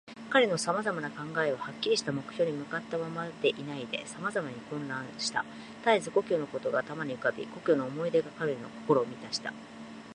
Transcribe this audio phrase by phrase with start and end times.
[0.31, 5.45] 彼のさまざまな考えは、はっきりした目標に向ったままでいないで、さまざまに混乱した。
[5.85, 9.53] たえず故郷のことが頭に浮かび、故郷の思い出が彼の心をみたした。